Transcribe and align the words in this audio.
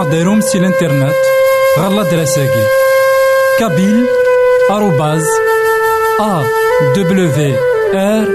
غديرهم 0.00 0.40
سي 0.40 0.58
الانترنت 0.58 1.14
غالا 1.78 2.02
دراساكي 2.02 2.64
كابيل 3.58 4.06
آروباز 4.70 5.26
أ 6.20 6.42
دبليو 6.96 7.54
آر 7.94 8.28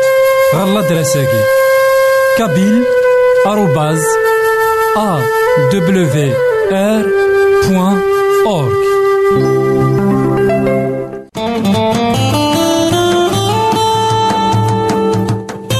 غالا 0.54 0.80
دراساكي 0.80 1.42
كابيل 2.38 2.84
بوان 7.68 8.00
أورك 8.46 8.76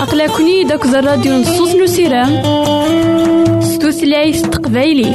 أقلكني 0.00 0.64
داك 0.64 0.84
الراديو 0.84 1.32
نصوص 1.32 1.74
نسيران 1.74 2.42
ستوثلايف 3.62 4.46
تقبايلي. 4.46 5.14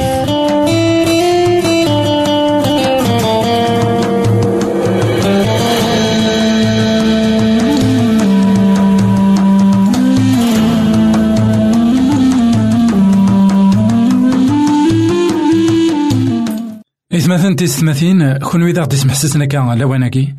إثماثن 17.26 17.56
تيستماثين 17.56 18.38
كون 18.38 18.62
إذا 18.62 18.82
غدي 18.82 18.96
سمحسسنا 18.96 19.44
كان 19.44 19.78
لواناكي. 19.78 20.34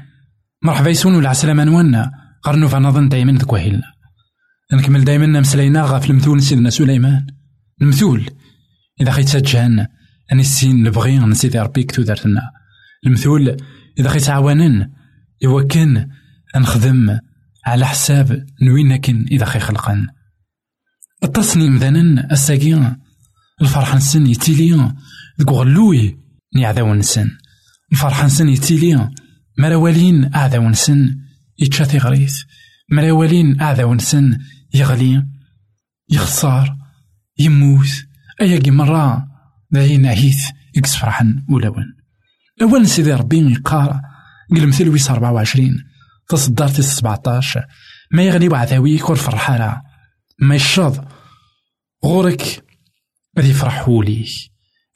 مرحبا 0.63 0.89
يسون 0.89 1.15
ولا 1.15 1.29
عسلامة 1.29 1.63
نوانا. 1.63 2.11
قرنو 2.43 2.67
فنظن 2.67 3.09
دايما 3.09 3.31
ذكوهيل 3.31 3.81
نكمل 4.73 5.03
دايما 5.03 5.39
مسلينا 5.39 5.81
غاف 5.81 6.09
المثول 6.09 6.41
سيدنا 6.41 6.69
سليمان. 6.69 7.27
المثول. 7.81 8.29
إذا 9.01 9.11
خيت 9.11 9.27
سجان 9.27 9.87
أني 10.31 10.41
السين 10.41 10.83
نبغي 10.83 11.17
نسيدي 11.19 11.59
ربي 11.59 11.83
كتو 11.83 12.01
دارتنا. 12.01 12.41
المثول. 13.05 13.57
إذا 13.99 14.09
خيت 14.09 14.29
عوانن 14.29 14.89
إوا 15.45 15.63
كان 15.63 16.09
نخدم 16.55 17.19
على 17.65 17.85
حساب 17.85 18.45
نوين 18.61 18.95
كن 18.95 19.25
إذا 19.31 19.45
خي 19.45 19.59
خلقان. 19.59 20.07
التصنيم 21.23 21.75
مذانا 21.75 22.31
الساقي 22.31 22.95
الفرح 23.61 23.95
نسن 23.95 24.27
يتيلي 24.27 24.93
ذكو 25.39 25.55
غلوي. 25.55 26.26
ني 26.57 26.65
عذاو 26.65 26.93
نسن 26.93 27.29
الفرح 27.91 28.23
نسن 28.23 28.49
يتيلي 28.49 29.09
مراوالين 29.57 30.35
أعذاو 30.35 30.69
نسن 30.69 31.17
يتشاتي 31.59 31.97
غريث 31.97 32.43
مراوالين 32.91 33.61
أعذاو 33.61 33.93
نسن 33.93 34.39
يغلي. 34.73 35.25
يخسر 36.09 36.75
يموت. 37.39 37.87
أيا 38.41 38.71
مرة 38.71 39.27
داين 39.71 40.05
عيث 40.05 40.49
يكس 40.75 40.95
فرحا 40.95 41.45
ولون. 41.49 41.95
أول 42.61 42.87
سيدي 42.87 43.13
ربي 43.13 43.51
يقار 43.51 44.01
قل 44.51 44.67
مثل 44.67 44.89
ويس 44.89 45.09
24 45.09 45.83
تصدر 46.29 46.67
تيس 46.67 46.85
17 46.85 47.65
ما 48.11 48.23
يغلي 48.23 48.47
وعذاوي 48.49 48.97
كور 48.97 49.15
فرحالة 49.15 49.81
ما 50.39 50.55
يشرض. 50.55 51.05
غورك 52.05 52.63
غادي 53.37 53.49
يفرحوا 53.49 54.03
ليك 54.03 54.29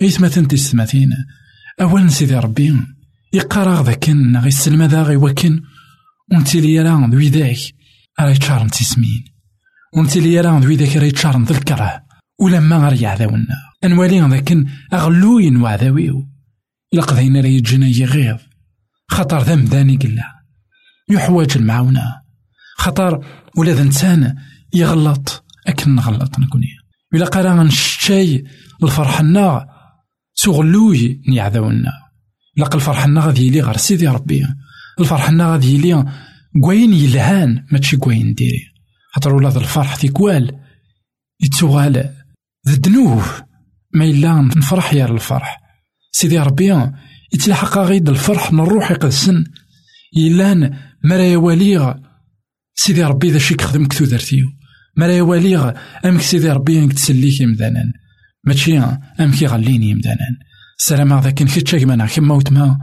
إيث 0.02 0.22
ما 0.22 0.28
تنتي 0.28 0.56
مثين 1.82 1.90
أول 1.90 2.12
سيدي 2.12 2.36
ربي 2.36 2.80
يقرا 3.34 3.84
ذاكن 3.84 4.38
غي 4.38 4.48
السلمى 4.48 4.86
ذا 4.86 5.04
غي 5.04 5.16
وكن 5.16 5.62
ونتي 6.32 6.62
لي 6.62 6.82
راه 6.82 7.10
ذوي 7.12 7.30
ذاك 7.30 7.58
راه 8.20 8.30
يتشارن 8.30 8.70
تسمين 8.70 9.26
ونتي 9.94 10.20
لي 10.20 10.42
راه 10.42 10.60
ذوي 10.60 10.76
ذاك 10.76 10.98
راه 10.98 11.04
يتشارن 11.04 11.44
ذا 11.44 11.58
الكره 11.58 12.04
ولما 12.40 12.78
غير 12.78 13.02
يعذاونا 13.02 13.58
انوالي 13.84 14.20
ذاكن 14.20 14.66
أغلوين 14.94 15.62
وعذاويو. 15.62 16.28
إلا 16.94 17.02
قضينا 17.02 17.42
راه 17.42 17.48
يجينا 17.48 17.88
يغيظ 17.88 18.40
خطر 19.08 19.44
ذا 19.44 19.56
مداني 19.56 19.98
قلا 19.98 20.24
يحواج 21.10 21.52
المعاونة 21.56 22.22
خطر 22.78 23.26
ولاد 23.58 23.80
انسان 23.80 24.36
يغلط. 24.74 25.44
أكن 25.68 25.96
نغلط 25.96 26.40
نكوني. 26.40 26.68
إلا 27.14 27.26
قرا 27.26 27.64
نشتاي 27.64 28.44
الفرحنا 28.84 29.68
سغلوي 30.44 31.22
نيعذاونا. 31.28 31.92
لقى 32.58 32.76
الفرحنا 32.76 33.22
غادي 33.22 33.48
يلي 33.48 33.62
غير 33.62 33.78
سيدي 33.78 34.08
ربي. 34.08 34.48
الفرحنا 35.00 35.52
غادي 35.52 35.76
يلي 35.76 36.06
كوين 36.64 36.94
يلهان 36.94 37.66
ماشي 37.72 37.98
كوين 37.98 38.34
ديري 38.34 38.64
خاطر 39.14 39.34
ولاد 39.34 39.58
الفرح 39.58 39.96
تيكوال 39.96 40.60
يتسوغال 41.42 42.10
ذدنوه 42.68 43.26
ما 43.94 44.06
إلا 44.06 44.42
نفرح 44.42 44.94
يا 44.94 45.06
الفرح. 45.06 45.62
سيدي 46.12 46.40
ربي 46.40 46.92
يتلحق 47.34 47.78
غيد 47.78 48.10
الفرح 48.10 48.54
نروح 48.54 48.92
يقدسن 48.92 49.44
إلان 50.18 50.78
مرا 51.04 51.24
يواليغ. 51.24 51.94
سيدي 52.76 53.04
ربي 53.04 53.32
ذا 53.32 53.40
شي 53.40 53.56
كخدم 53.56 53.86
كثو 53.86 54.06
درتيو 54.06 54.48
مرا 54.98 55.12
يواليغ 55.12 55.72
أمك 56.06 56.22
سيدي 56.22 56.52
ربي 56.52 56.88
تسليك 56.88 57.42
يمدانا 57.42 57.94
ماشي 58.44 58.80
أمك 59.20 59.42
يغليني 59.42 59.90
يمدانا 59.90 60.18
السلام 60.80 61.20
ذاك 61.20 61.34
كيتشا 61.34 61.80
كما 61.80 62.06
كما 62.06 62.36
وتما 62.36 62.78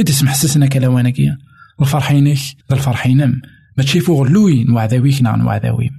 إدي 0.00 0.12
سمح 0.12 0.34
سسنا 0.34 0.66
كلاوانكي 0.66 1.36
الفرحينك 1.80 2.38
الفرحينم. 2.72 3.40
ماشي 3.78 4.00
فوق 4.00 4.22
لوين 4.22 4.70
وعذاويك 4.70 5.22
نعن 5.22 5.40
وعذاويم. 5.40 5.90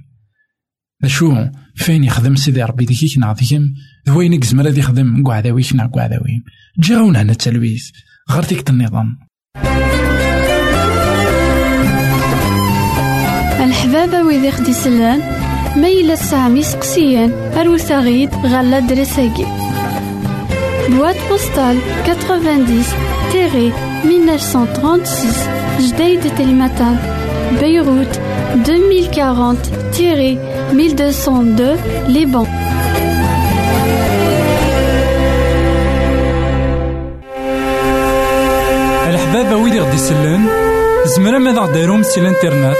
شو 1.06 1.34
فين 1.74 2.04
يخدم 2.04 2.36
سيدي 2.36 2.62
ربي 2.62 2.84
ديكيك 2.84 3.18
نعطيهم 3.18 3.74
ذوين 4.08 4.32
يكزمر 4.32 4.68
هذا 4.68 4.78
يخدم 4.78 5.26
قعداويك 5.26 5.74
نع 5.74 5.86
قعداويم 5.86 6.44
جي 6.78 6.96
غاونا 6.96 7.22
هنا 7.22 7.32
التلويث 7.32 7.90
غير 8.30 8.42
تيك 8.42 8.70
النظام. 8.70 9.18
الحبابة 13.60 14.22
ويدي 14.22 14.50
خدي 14.50 14.72
سلان. 14.72 15.45
ما 15.76 15.88
إلا 15.88 16.14
سامي 16.14 16.62
سقسيان 16.62 17.52
أروتا 17.56 17.98
غيد 18.00 18.30
غالا 18.34 18.78
دريساكي 18.78 19.46
بواد 20.88 21.16
بوستال 21.30 21.78
90 22.04 22.84
تيري 23.32 23.72
1936 24.04 25.32
جديد 25.80 26.34
تلمتان 26.38 26.96
بيروت 27.60 28.20
2040 28.68 29.58
تيري 29.92 30.38
1202 30.72 31.78
Liban 32.08 32.46
الحبابة 39.08 39.56
ويدي 39.56 39.80
غدي 39.80 39.94
يسلن 39.96 40.48
زمرا 41.04 41.38
ماذا 41.38 41.60
غديرهم 41.60 42.02
سي 42.02 42.20
الانترنت 42.20 42.76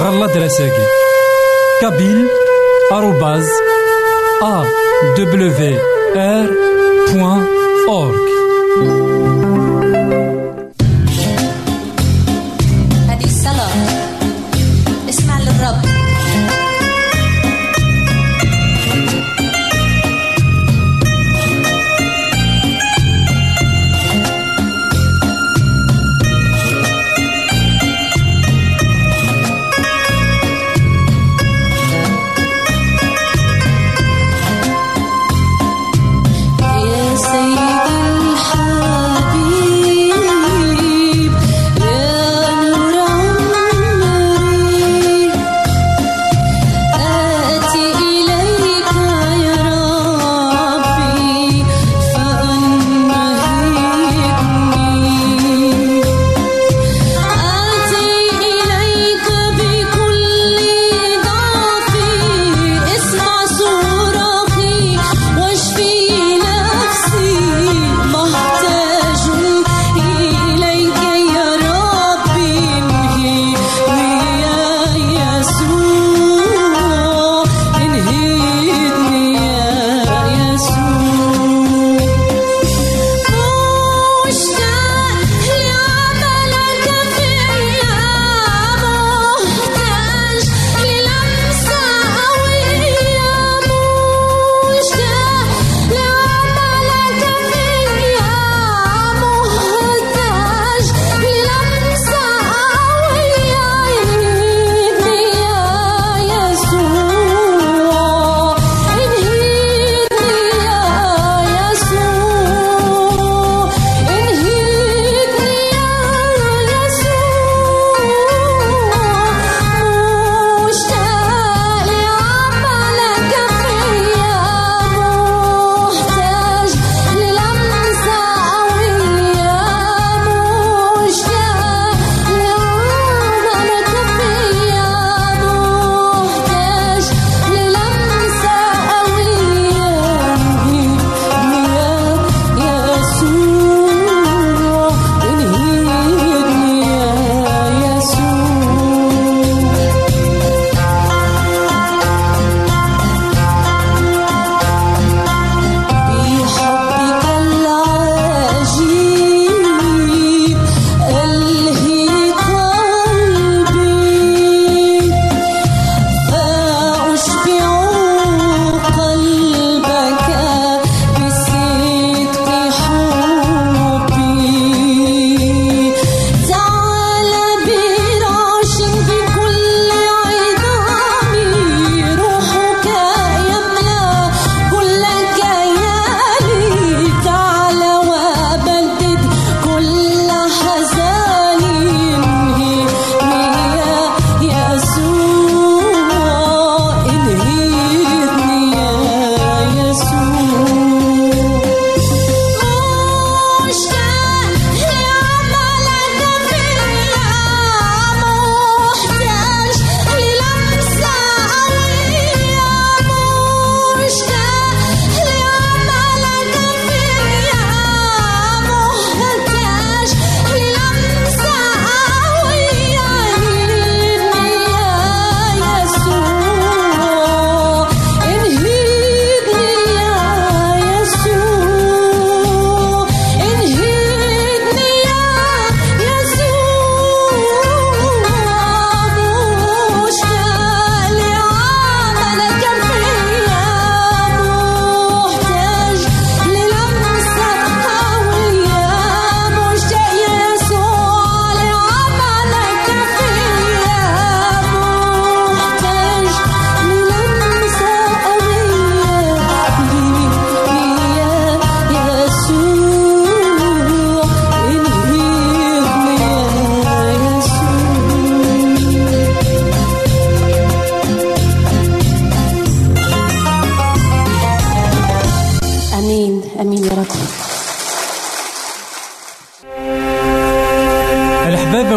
غالا 0.00 0.26
دراساكي 0.26 1.05
كابيل 1.80 2.26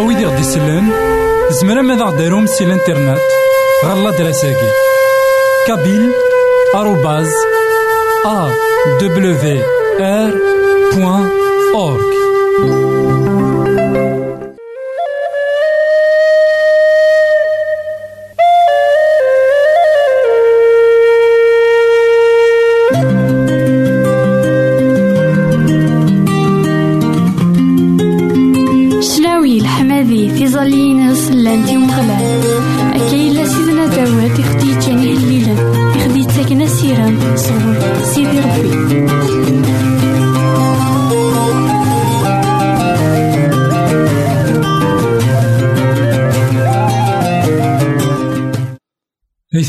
ويدي 0.00 0.26
غدي 0.26 0.40
يسلن 0.40 0.92
زمرا 1.50 1.82
ماذا 1.82 2.04
غديرهم 2.04 2.46
سي 2.46 2.64
الانترنت 2.64 3.20
غالا 3.84 4.10
دراساكي. 4.10 4.70
كابيل 5.66 6.12
آروباز 6.74 7.30
أ 8.26 8.50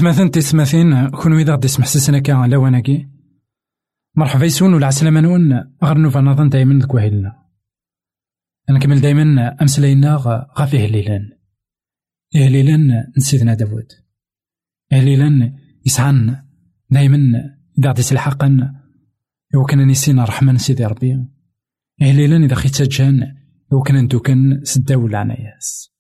إثماثن 0.02 0.32
تسماثين 0.32 1.10
كون 1.10 1.40
إذا 1.40 1.54
غدي 1.54 1.66
يسمح 1.66 1.88
سسنا 1.88 2.20
كا 2.20 2.48
لواناكي 2.48 3.08
مرحبا 4.16 4.46
يسون 4.46 4.74
ولا 4.74 4.88
عسلامة 4.88 5.20
نون 5.22 5.54
غير 5.84 5.98
نوفا 5.98 6.22
نظن 6.22 6.50
دايما 6.50 6.80
ذك 6.80 6.94
وهيلنا 6.94 7.46
نكمل 8.70 9.02
دايما 9.02 9.58
أمسلاينا 9.62 10.16
غا 10.16 10.66
فيه 10.66 10.86
هليلان 10.86 11.30
هليلان 12.36 13.12
نسيدنا 13.18 13.54
داود 13.54 13.88
هليلان 14.92 15.58
يسعان 15.86 16.44
دايما 16.90 17.18
إذا 17.80 17.90
غدي 17.90 18.00
يسلحقن 18.00 18.74
يو 19.54 19.64
كان 19.66 19.88
نسينا 19.88 20.24
الرحمن 20.24 20.58
سيدي 20.58 20.86
ربي. 20.86 21.26
هليلان 22.02 22.44
إذا 22.44 22.56
خيت 22.56 22.82
جان 22.82 23.36
يو 23.72 23.82
كان 23.82 23.98
ندوكن 23.98 24.62
سداو 24.64 25.08
العناياس. 25.08 25.92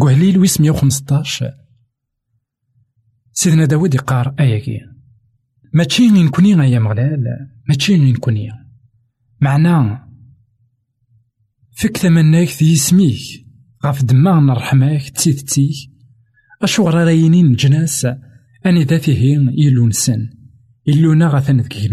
قهليل 0.00 0.38
ويس 0.38 0.60
115 0.60 1.63
سيدنا 3.34 3.64
داود 3.64 3.94
يقار 3.94 4.34
آياكي 4.40 4.80
ماشي 5.72 6.08
غي 6.08 6.22
نكوني 6.22 6.54
غايا 6.54 6.78
مغلال 6.78 7.24
ماشي 7.68 7.96
غي 7.96 8.12
نكوني 8.12 8.48
معناه 9.40 10.08
فيك 11.72 11.96
ثمناك 11.96 12.48
في 12.48 12.72
اسميك 12.72 13.44
غاف 13.84 14.04
دماغ 14.04 14.40
نرحماك 14.40 15.08
تيتيك 15.08 15.90
أشوغ 16.62 16.90
راينين 16.90 17.52
جناس 17.52 18.06
أني 18.66 18.84
ذاتي 18.84 19.14
هي 19.14 19.36
إلو 19.36 19.88
نسن. 19.88 20.28
إلو 20.88 21.14
ناغا 21.14 21.40
ذك 21.40 21.90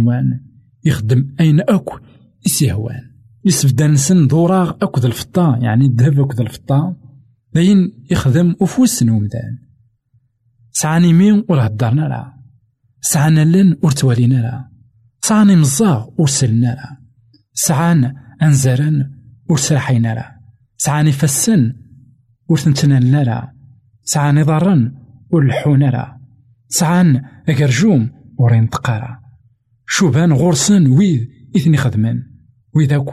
يخدم 0.85 1.35
أين 1.39 1.59
أكو؟ 1.59 1.97
يسيهوان 2.45 3.01
يسفدان 3.45 3.95
سن 3.95 4.27
دوراغ 4.27 4.69
أكو 4.69 4.99
ذا 4.99 5.07
الفطا 5.07 5.59
يعني 5.61 5.85
الذهب 5.85 6.19
أكو 6.19 6.33
ذا 6.33 6.43
الفطا. 6.43 6.95
داين 7.53 7.91
يخدم 8.11 8.55
أفوس 8.61 9.03
نومدان 9.03 9.57
سعاني 10.71 11.13
مين 11.13 11.45
ور 11.49 11.65
هدرنا 11.65 12.01
لا. 12.01 12.33
سعانا 13.01 13.45
لن 13.45 13.77
ور 13.83 13.91
توالينا 13.91 14.35
لا. 14.35 14.69
سعاني 15.21 15.55
مزاغ 15.55 16.09
ور 16.17 16.27
سلنا 16.27 16.67
لا. 16.67 16.97
سعان 17.53 18.15
أنزرن 18.41 19.11
ور 19.49 19.57
سرحينا 19.57 20.15
لا. 20.15 20.39
سعاني 20.77 21.11
فسن 21.11 21.73
ور 22.49 22.57
تنتنالنا 22.57 23.23
لا. 23.23 23.51
سعاني 24.03 24.43
ضرن 24.43 24.95
ور 25.31 25.77
لا. 25.77 26.17
سعان 26.69 27.21
أكرجوم 27.49 28.09
ور 28.39 28.53
ينتقارا 28.53 29.19
شوبان 29.87 30.33
غورسن 30.33 30.87
ويد 30.87 31.29
إثني 31.55 31.77
خدمن. 31.77 32.23
ويداك 32.75 33.11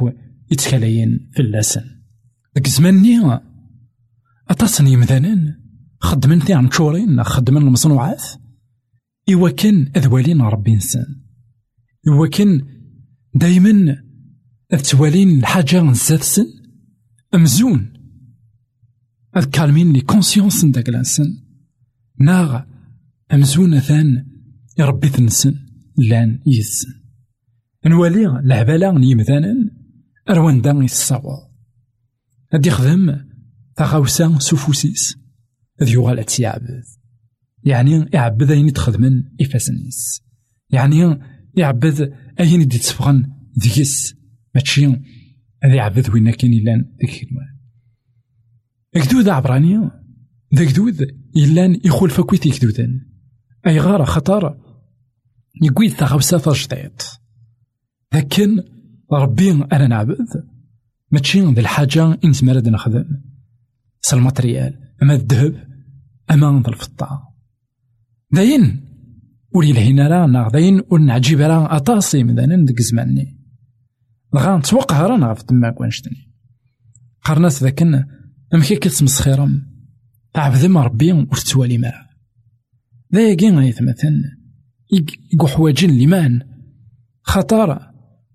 في 1.32 1.40
اللسن 1.40 1.84
ديك 2.54 2.66
زماني 2.66 3.40
أتصني 4.50 4.96
مثلا 4.96 5.57
خدمن 6.00 6.40
ثي 6.40 6.54
عنشورين 6.54 7.24
خدمن 7.24 7.62
المصنوعات. 7.62 8.22
إوا 9.32 9.50
كان 9.50 9.92
أذوالين 9.96 10.40
ربي 10.40 10.72
إنسان. 10.72 11.22
إوا 12.08 12.26
كان 12.26 12.66
دايما 13.34 14.02
أذ 14.72 14.82
توالين 14.82 15.38
الحاجة 15.38 15.82
نزات 15.82 16.22
سن. 16.22 16.46
أمزون. 17.34 17.92
أذ 19.36 19.44
كالمين 19.44 19.92
لي 19.92 20.00
كونسيونس 20.00 20.64
نداك 20.64 20.88
الإنسان. 20.88 21.44
ناغ 22.20 22.60
أمزون 23.32 23.80
ثان 23.80 24.26
يربي 24.78 25.08
ثنسن 25.08 25.54
لأن 25.96 26.40
يسن 26.46 26.88
نوالي 27.86 28.26
العبالة 28.26 29.04
يمثالا 29.04 29.70
أروان 30.30 30.60
دا 30.60 30.70
يساوى. 30.70 31.48
هاد 32.52 32.66
يخدم 32.66 33.26
تغاوسا 33.76 34.38
سوفوسيس. 34.38 35.27
ذ 35.82 35.88
يغال 35.88 36.24
يعبد 36.38 36.84
يعني 37.64 38.08
يعبد 38.12 38.50
أين 38.50 38.72
تخدمن 38.72 39.24
إفاسنيس 39.40 40.22
يعني 40.70 41.20
يعبد 41.56 42.12
أين 42.40 42.68
دي 42.68 42.78
تسفغن 42.78 43.32
ذيس 43.58 44.14
ماشي 44.54 44.86
هذا 45.62 45.74
يعبد 45.74 46.10
وين 46.10 46.30
كاين 46.30 46.52
إلان 46.52 46.84
ذيك 47.00 47.22
الكلمة 47.22 47.58
كدود 49.08 49.28
عبرانية 49.28 49.90
ذاك 50.54 50.76
دود 50.76 51.06
إلان 51.36 51.80
يخول 51.84 52.10
فكويت 52.10 52.48
كدودن 52.48 53.00
أي 53.66 53.78
غارة 53.78 54.04
خطر 54.04 54.58
يقوي 55.62 55.90
تغاوسا 55.90 56.38
تجديد 56.38 57.02
لكن 58.14 58.62
ربي 59.12 59.50
أنا 59.50 59.86
نعبد. 59.86 60.26
ماشي 61.10 61.40
ذي 61.40 61.60
الحاجة 61.60 62.18
إن 62.24 62.32
زمرد 62.32 62.68
نخدم. 62.68 63.22
الماتريال 64.12 64.78
أما 65.02 65.14
الذهب؟ 65.14 65.67
أما 66.30 66.62
ذا 66.62 66.68
الفضة 66.68 67.08
داين 68.32 68.84
ولي 69.54 69.72
لهينا 69.72 70.08
راه 70.08 70.26
ناغ. 70.26 70.50
داين 70.50 70.82
ور 70.90 71.00
نعجيب 71.00 71.40
راه 71.40 71.76
أطاسي 71.76 72.24
مثلا 72.24 72.64
ديك 72.66 72.82
زماني. 72.82 73.38
غا 74.34 74.56
نتوقع 74.56 75.06
راه 75.06 75.16
نغف 75.16 75.42
تماك 75.42 75.80
وانشتني. 75.80 76.32
قرنات 77.24 77.52
ذاك 77.52 77.82
أم 77.82 78.62
كي 78.62 78.76
كتمسخيرم 78.76 79.62
عبد 80.36 80.66
ما 80.66 80.82
ربي 80.82 81.12
ور 81.12 81.36
توالي 81.36 81.78
معاه 81.78 82.08
ذا 83.14 83.30
يقين 83.30 83.58
غيثمثن 83.58 84.22
يقو 85.32 85.46
حواجين 85.46 85.90
ليمان. 85.90 86.42
خطر 87.22 87.80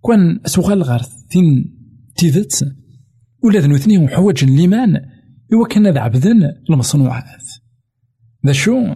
كون 0.01 0.39
سوغال 0.45 0.83
غار 0.83 1.01
ثين 1.01 1.77
تيذت 2.15 2.75
ولا 3.43 3.59
ذنوثني 3.59 3.97
وحواجن 3.97 4.47
ليمان. 4.47 4.95
إوا 5.53 5.67
كان 5.67 5.87
ذا 5.87 5.99
عبدن 5.99 6.51
المصنوعات 6.69 7.43
ذا 8.45 8.51
شو 8.51 8.95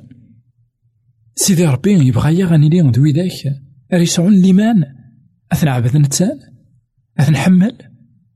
سيدي 1.36 1.65
ربي 1.65 1.91
يبغى 1.91 2.43
غاني 2.43 2.69
لي 2.69 2.91
دوي 2.91 3.12
ذاك 3.12 3.62
ريسعون 3.93 4.33
ليمان 4.41 4.83
أثن 5.51 5.67
عبد 5.67 5.97
نتان 5.97 6.39
أثن 7.19 7.36
حمل 7.36 7.77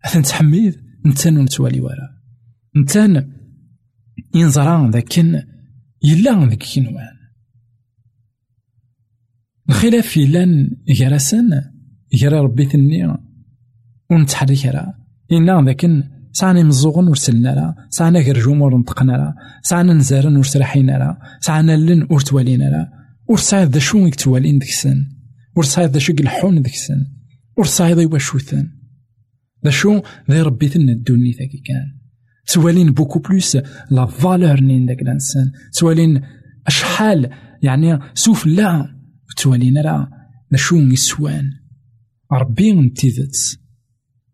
أثن 0.06 0.21
تحميد 0.21 0.76
نتان 1.06 1.38
ونتوالي 1.38 1.82
ورا 1.82 2.21
نتان 2.78 3.34
ينزران 4.36 4.91
ذاكن 4.91 5.41
يلا 6.04 6.45
ذاك 6.50 6.63
كنوان 6.76 7.21
الخلاف 9.69 10.17
يلان 10.17 10.78
جراسن 10.88 11.62
جرا 12.13 12.41
ربي 12.41 12.65
ثني 12.65 13.17
ونتحرك 14.12 14.65
راه 14.65 14.93
إنا 15.32 15.62
ذاكن 15.65 16.04
سعنا 16.34 16.63
مزوغن 16.63 17.08
ورسلنا 17.08 17.54
راه 17.54 17.76
سعنا 17.89 18.22
كرجوم 18.22 18.62
ورنطقنا 18.62 19.15
راه 19.15 19.36
سعنا 19.63 19.94
نزارن 19.94 20.36
ورسرحينا 20.38 20.98
راه 20.98 21.17
سعنا 21.41 21.78
لن 21.78 22.08
ورتوالينا 22.10 22.70
راه 22.70 22.88
ورصايد 23.30 23.70
ذا 23.72 23.80
شو 23.80 23.98
يكتوالين 23.98 24.60
ذيك 24.60 24.70
السن؟ 24.70 25.06
ورصايد 25.56 25.91
ذا 25.91 26.00
شو 26.00 26.13
يلحون 26.20 26.56
ذيك 26.56 26.74
السن؟ 26.74 27.06
ورصايد 27.58 27.98
يوا 27.98 28.17
شوثن 28.17 28.67
ذا 29.65 29.72
شو 29.72 30.02
ذا 30.30 30.44
ربي 30.44 30.67
ثنا 30.67 30.91
الدوني 30.91 31.32
ذاك 31.32 31.50
كان. 31.65 31.88
سوالين 32.46 32.91
بوكو 32.91 33.20
بلوس 33.20 33.58
لا 33.91 34.06
فالور 34.06 34.60
نين 34.60 34.88
ذاك 34.88 35.02
الانسان 35.02 35.52
سوالين 35.72 36.22
أشحال 36.67 37.30
يعني 37.63 38.00
سوف 38.13 38.46
لا 38.46 38.96
توالين 39.38 39.78
راه 39.78 40.10
ذا 40.52 40.58
شو 40.58 40.76
يسوان 40.76 41.52
ربي 42.32 42.74
نتيذت. 42.74 43.61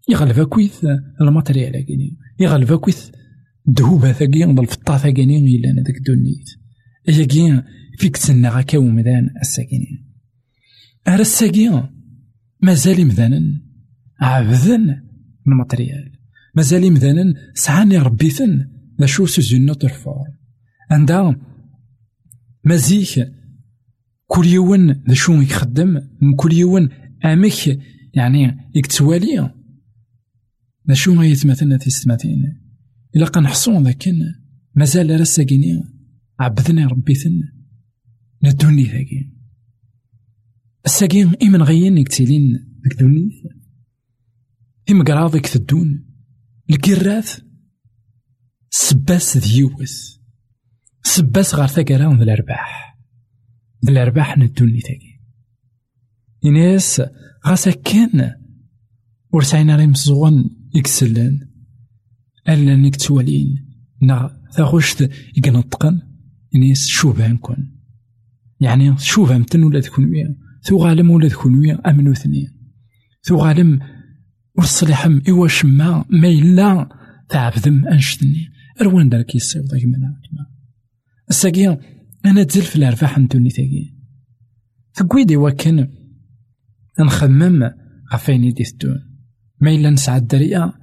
يغلب 0.09 0.43
كويث 0.43 0.85
الماتريال 1.21 1.85
كيني. 1.85 2.17
يغلب 2.39 2.73
كويث 2.73 3.09
دهوبة 3.65 4.11
ثاقي 4.11 4.43
الفطا 4.43 4.97
ثاقيني 4.97 5.55
إلا 5.55 5.69
أنا 5.69 5.81
داك 5.81 5.97
الدنيت 5.97 6.49
أياكي 7.09 7.63
فيك 7.97 8.17
تسنى 8.17 8.49
غاكا 8.49 8.77
ومدان 8.77 9.29
الساكنين 9.41 10.07
أرى 11.07 11.21
الساقي 11.21 11.89
مازال 12.63 13.05
مذانا 13.05 13.61
عبدن 14.21 14.95
الماتريال. 15.47 16.11
مازال 16.55 16.91
مذانا 16.91 17.33
سعاني 17.53 17.97
ربيثن 17.97 18.67
ذا 18.99 19.05
شو 19.05 19.25
سوزي 19.25 19.59
نوتر 19.59 19.89
فور 19.89 20.27
عندها 20.91 21.39
مزيك 22.65 23.31
كل 24.25 24.45
يوم 24.45 24.91
ذا 24.91 25.13
شو 25.13 25.33
يخدم 25.33 25.99
كل 26.37 26.53
يوم 26.53 26.89
أمك 27.25 27.79
يعني 28.13 28.57
يكتوالي. 28.75 29.56
ذا 30.87 30.93
شو 30.93 31.13
ما 31.13 31.25
يتمثلنا 31.25 31.77
تيستماتين 31.77 32.61
إلا 33.15 33.25
قنحصون 33.25 33.83
ذاك 33.83 34.09
مازال 34.75 35.19
راساكيني 35.19 35.83
عبدني 36.39 36.85
ربيثن 36.85 37.41
ندوني 38.43 38.83
ذاكي. 38.83 39.31
الساقين 40.85 41.33
إيمن 41.41 41.61
غيين 41.61 41.97
يكتلين 41.97 42.53
ذاك 42.83 42.99
دوني 42.99 43.29
إم 44.89 45.03
قراضك 45.03 45.47
تدون 45.47 46.05
الكراث 46.69 47.39
سباس 48.69 49.37
ديوس 49.37 50.21
سباس 51.03 51.55
غار 51.55 51.67
ثقران 51.67 52.17
ذا 52.17 52.23
الأرباح. 52.23 52.97
ذا 53.85 53.91
الأرباح 53.91 54.37
ندوني 54.37 54.79
ثاقي 54.79 55.19
إناس 56.45 57.01
غاسا 57.47 57.71
كان 57.71 58.31
ورسعينا 59.33 59.75
ريم 59.75 59.93
زوان 59.93 60.56
يكسلن 60.77 61.39
ألا 62.49 62.75
نيك 62.75 62.95
توالين 62.95 63.65
نا 64.01 64.41
ثاغوشت 64.51 65.11
يقنطقن. 65.37 66.01
إنيس 66.55 66.87
شوبان 66.87 67.37
كون. 67.37 67.77
يعني 68.59 68.97
شوبان 68.97 69.45
تن 69.45 69.63
ولا 69.63 69.81
تكون 69.81 70.05
ويا 70.05 70.35
ثغالم 70.63 71.09
ولا 71.09 71.29
تكون 71.29 71.55
ويا 71.59 71.89
أمن 71.89 72.07
وثنين 72.07 72.47
ثغالم 73.23 73.79
ورصلحم 74.55 75.21
إوا 75.29 75.47
شما 75.47 76.05
ما 76.09 76.27
إلا 76.27 76.89
تعبدم 77.29 77.87
أنشتني. 77.87 78.57
أروان 78.81 79.09
دارك 79.09 79.35
يسيو 79.35 79.61
ضيق 79.61 79.85
منا 79.85 80.21
الساقيا 81.29 81.79
أنا 82.25 82.43
تزل 82.43 82.61
في 82.61 82.75
الأرباح 82.75 83.19
ندوني 83.19 83.49
تاقي 83.49 83.93
تقويدي 84.93 85.37
وكن 85.37 85.87
نخمم 86.99 87.71
غفاين 88.13 88.43
يدي 88.43 88.63
الدون 88.73 89.06
ما 89.61 89.71
إلا 89.71 89.89
نسعى 89.89 90.17
الدريئة 90.17 90.73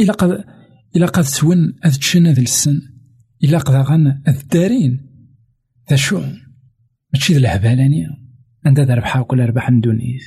إلا 0.00 0.12
قد 0.12 0.44
إلا 0.96 1.06
قد 1.06 1.22
سون 1.22 1.74
أذ 1.84 1.94
تشن 1.96 2.26
السن 2.26 2.80
إلا 3.44 3.58
قد 3.58 3.74
غن 3.74 4.22
أذ 4.28 4.42
دارين. 4.52 5.00
ذا 5.90 5.96
شو 5.96 6.22
ماشي 7.14 7.32
ذا 7.32 7.38
الهبالانية. 7.38 8.08
عند 8.66 8.80
ذا 8.80 8.94
ربحا 8.94 9.20
وكل 9.20 9.40
ربح 9.40 9.70
ندونيث 9.70 10.22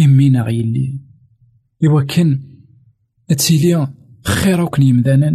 إمينا 0.00 0.42
غيلي 0.42 1.00
إوا 1.84 2.02
كان 2.02 2.40
تسيلي 3.28 3.94
خير 4.24 4.60
وكن 4.60 4.82
يمدانا 4.82 5.32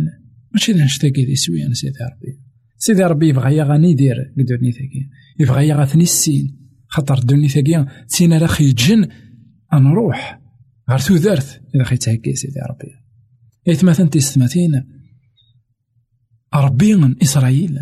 ماشي 0.53 0.71
ذا 0.71 0.85
نشتاقي 0.85 1.25
ذي 1.25 1.35
سويا 1.35 1.73
سيدي 1.73 1.97
ربي. 1.99 2.41
سيدي 2.77 3.03
ربي 3.03 3.29
يبغى 3.29 3.55
يغاني 3.57 3.91
يدير 3.91 4.15
قدرني 4.37 4.71
ثاقي 4.71 5.09
يبغى 5.39 5.67
يغاثني 5.67 6.03
السين. 6.03 6.57
خاطر 6.87 7.19
دوني 7.19 7.47
ثاقي 7.47 7.85
سينا 8.07 8.37
راه 8.37 8.47
خيجن 8.47 9.07
نروح 9.73 10.40
غير 10.89 10.99
ثوثرت 10.99 11.61
إذا 11.75 11.83
خيت 11.83 12.09
هكي 12.09 12.35
سيدي 12.35 12.59
ربي. 12.69 12.91
إثمثن 13.73 14.09
تيستمثين 14.09 14.83
ربي 16.55 17.15
إسرائيل. 17.21 17.79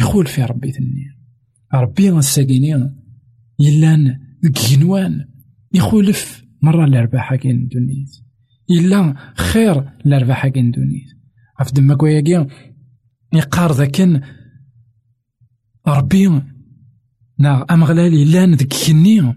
يخول 0.00 0.26
في 0.26 0.42
ربي 0.42 0.72
ثني. 0.72 1.14
ربي 1.74 2.10
الساقينين 2.10 2.96
يلان 3.58 4.20
كينوان 4.54 5.28
يخولف 5.74 6.44
مرة 6.62 6.84
الأرباح 6.84 7.34
كين 7.34 7.68
دونيت 7.68 8.10
إلا 8.70 9.14
خير 9.36 9.78
الأرباح 10.06 10.48
كين 10.48 10.70
دونيت 10.70 11.08
عف 11.58 11.72
دما 11.72 11.94
كوياكي 11.94 12.46
يقار 13.32 13.72
ذاكن. 13.72 14.20
ربي 15.88 16.42
نا 17.38 17.66
أمغلالي 17.70 18.24
لأن 18.24 18.54
ذك 18.54 18.74
كني 18.86 19.34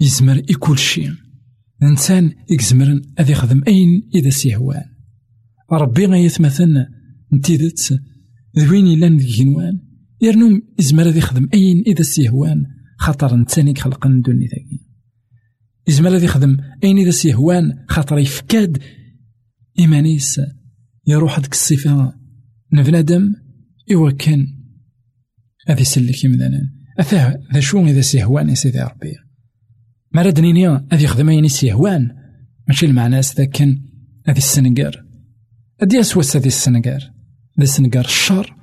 يزمر 0.00 0.42
إكل 0.50 0.78
شيء. 0.78 1.23
الإنسان 1.84 2.32
يكزمرن 2.50 3.02
أذ 3.20 3.30
يخدم 3.30 3.62
أين 3.68 4.10
إذا 4.14 4.30
سيهوان. 4.30 4.84
ربي 5.72 6.06
غيثمثن 6.06 6.86
نتيدت 7.34 8.00
ذوين 8.58 8.86
إلا 8.86 9.18
جنوان. 9.18 9.80
يرنو 10.22 10.60
إزمر 10.80 11.08
أذ 11.08 11.16
يخدم 11.16 11.48
أين 11.54 11.84
إذا 11.86 12.02
سيهوان. 12.02 12.64
خاطر 12.98 13.36
نتاني 13.36 13.74
خلق 13.74 14.06
ندوني 14.06 14.44
ذاكي. 14.44 14.80
إزمر 15.88 16.16
أذ 16.16 16.24
يخدم 16.24 16.56
أين 16.84 16.98
إذا 16.98 17.10
سيهوان. 17.10 17.84
خاطر 17.88 18.18
يفكاد 18.18 18.78
إيمانيس 19.78 20.40
يروح 21.06 21.38
هذيك 21.38 21.52
الصفة. 21.52 22.14
نبنادم 22.72 23.34
إوا 23.92 24.10
كان 24.10 24.46
أذ 25.70 25.80
يسلك 25.80 26.24
يمدانا 26.24 26.60
أثاه 27.00 27.38
ذا 27.54 27.60
شو 27.60 27.86
إذا 27.86 28.00
سيهوان 28.00 28.48
يا 28.48 28.54
سيدي 28.54 28.80
ربي. 28.80 29.23
ما 30.14 30.22
راد 30.22 30.40
نينيا؟ 30.40 30.86
هذا 30.92 31.02
يخدم 31.02 31.28
أين 31.28 31.44
يسيهوان 31.44 32.10
ماشي 32.68 32.86
المعنى 32.86 33.20
كان 33.52 33.82
هذه 34.26 34.36
السنقار 34.36 35.04
أسوس 35.82 36.36
هذه 36.36 36.46
السنقار 36.46 37.00
هذه 37.58 37.62
السنقار 37.62 38.04
الشر 38.04 38.56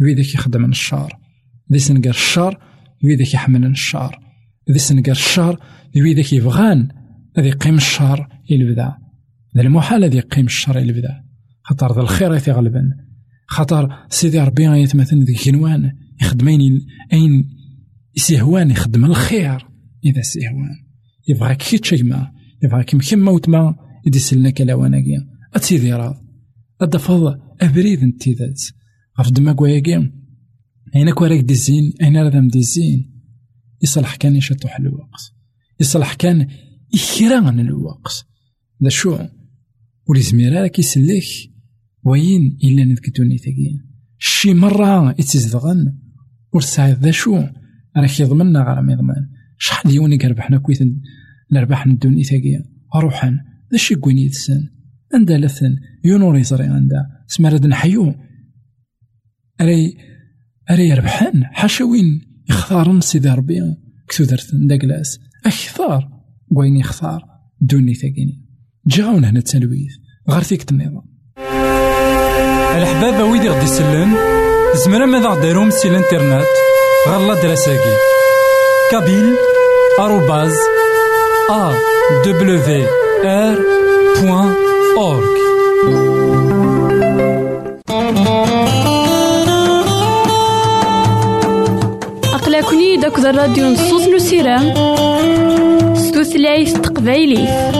يويدك 0.00 0.34
يخدم 0.34 0.64
الشر 0.64 1.18
هذه 1.70 1.78
سنقار 1.78 2.14
الشر 2.14 2.58
يويدك 3.02 3.34
يحمل 3.34 3.66
الشر 3.66 4.20
هذه 4.68 4.76
سنقار 4.76 5.12
الشر 5.12 5.60
يويدك 5.94 6.32
يبغان. 6.32 6.88
هذه 7.38 7.46
يقيم 7.46 7.74
الشر 7.74 8.28
يلبدا 8.50 8.96
ذا 9.56 9.62
المحال 9.62 10.04
هذه 10.04 10.16
يقيم 10.16 10.46
الشر 10.46 10.78
يلبدا 10.78 11.24
خاطر 11.62 11.94
ذا 11.94 12.00
الخير 12.00 12.34
يتغلبن 12.34 12.90
خاطر 13.46 14.06
سيدي 14.08 14.40
ربي 14.40 14.64
يتمثل 14.64 15.24
ذيك 15.24 15.44
جنوان 15.46 15.92
يخدمين 16.22 16.86
أين؟ 17.12 17.48
يسيهوان 18.16 18.70
يخدم 18.70 19.04
الخير. 19.04 19.66
إذا 20.04 20.22
سيهوان. 20.22 20.91
يبغاك 21.28 21.56
كي 21.56 21.78
تشيما 21.78 22.32
يبغاك 22.62 22.94
مكيما 22.94 23.30
وتما 23.30 23.74
يدي 24.06 24.18
سلنا 24.18 24.50
كلاواناكي 24.50 25.26
أتيدي 25.54 25.92
راض. 25.92 26.14
أدفض 26.80 27.40
أبريد 27.60 28.02
انتيذات 28.02 28.62
غف 29.20 29.30
دما 29.30 29.52
كواياكي 29.52 30.10
أين 30.96 31.10
كواراك 31.10 31.40
ديزين 31.40 31.92
أين 32.02 32.16
راه 32.16 32.48
ديزين 32.52 33.12
يصلح 33.82 34.16
كان 34.16 34.36
يشطح 34.36 34.76
الوقت. 34.76 35.32
يصلح 35.80 36.14
كان 36.14 36.48
إخران 36.94 37.60
الوقت. 37.60 38.26
ذا 38.82 38.88
شو؟ 38.88 39.18
ولي 40.08 40.22
زميرا 40.22 40.66
كيسلك 40.66 41.24
وين 42.04 42.58
إلا 42.64 42.84
نذكتوني 42.84 43.38
ثقين 43.38 43.80
شي 44.18 44.54
مرة 44.54 45.10
يتزدغن. 45.10 45.98
ورساعد 46.52 46.98
ذا 47.04 47.10
شو؟ 47.10 47.42
راك 47.96 48.20
يضمننا 48.20 48.62
غير 48.62 48.82
ما 48.82 48.92
يضمن. 48.92 49.41
شحال 49.64 49.90
ديوني 49.90 50.18
كربحنا 50.18 50.58
كويت 50.58 50.78
الأرباح 51.52 51.86
ندوني 51.86 52.24
ثاقيا 52.24 52.64
روحا 52.96 53.38
ذا 53.72 53.78
شي 53.78 53.94
كوين 53.94 54.18
يدسن 54.18 54.68
عندها 55.14 55.38
لثن. 55.38 55.76
يونور 56.04 56.38
يزري 56.38 56.64
عندها 56.64 57.24
سما 57.26 57.48
راد 57.48 57.66
نحيو 57.66 58.14
أري 59.60 59.96
أري 60.70 60.88
يربحان. 60.88 61.44
حاشا 61.44 61.84
وين 61.84 62.20
يختارن 62.50 63.00
سيدي 63.00 63.28
ربي. 63.28 63.60
كتو 64.08 64.24
درتن. 64.24 64.66
داكلاس 64.66 65.18
أكثر 65.46 66.08
كوين 66.54 66.76
يختار. 66.76 67.24
دوني 67.60 67.94
ثاقيني 67.94 68.46
جاونا 68.86 69.30
هنا 69.30 69.38
التلويث 69.38 69.92
غير 70.30 70.42
فيك 70.42 70.70
النظام 70.70 71.02
الحبابة 72.76 73.24
ويدي 73.24 73.48
غدي 73.48 73.64
يسلن 73.64 74.12
زمرا 74.84 75.06
ماذا 75.06 75.28
غديرهم 75.28 75.70
سي 75.70 75.88
الانترنت 75.88 76.46
غالا 77.08 77.42
دراساكي. 77.42 77.96
كابيل. 78.90 79.51
بوان 84.22 84.54
أورك 84.96 85.32
أقلكني 92.34 92.96
داك 92.96 93.18
الراديو 93.18 93.66
نصوص 93.66 94.02
نسيرام 94.08 94.74
ستوثلايف 95.94 96.72
تقبايليه 96.78 97.70